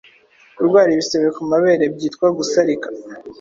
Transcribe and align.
Kurwara 0.55 0.89
ibisebe 0.91 1.27
ku 1.35 1.41
mabere 1.51 1.83
byitwa 1.95 2.27
Gusarika 2.37 2.87